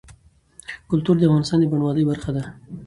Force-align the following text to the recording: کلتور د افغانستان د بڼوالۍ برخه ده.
کلتور 0.89 1.15
د 1.17 1.23
افغانستان 1.29 1.57
د 1.61 1.65
بڼوالۍ 1.71 2.03
برخه 2.11 2.31
ده. 2.35 2.43